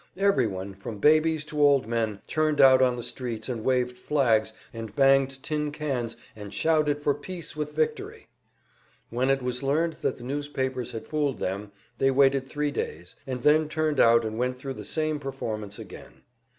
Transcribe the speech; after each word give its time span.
Everyone, 0.17 0.73
from 0.73 0.97
babies 0.97 1.45
to 1.45 1.61
old 1.61 1.85
men, 1.87 2.21
turned 2.25 2.59
out 2.59 2.81
on 2.81 2.95
the 2.95 3.03
streets 3.03 3.47
and 3.47 3.63
waved 3.63 3.95
flags 3.95 4.51
and 4.73 4.95
banged 4.95 5.43
tin 5.43 5.71
cans 5.71 6.17
and 6.35 6.51
shouted 6.51 6.99
for 6.99 7.13
peace 7.13 7.55
with 7.55 7.73
victory. 7.75 8.27
When 9.11 9.29
it 9.29 9.43
was 9.43 9.61
learned 9.61 9.97
that 10.01 10.17
the 10.17 10.23
newspapers 10.23 10.91
had 10.93 11.07
fooled 11.07 11.37
them, 11.37 11.71
they 11.99 12.09
waited 12.09 12.49
three 12.49 12.71
days, 12.71 13.15
and 13.27 13.43
then 13.43 13.69
turned 13.69 13.99
out 13.99 14.25
and 14.25 14.39
went 14.39 14.57
thru 14.57 14.73
the 14.73 14.85
same 14.85 15.19
performance 15.19 15.77
again. 15.77 16.23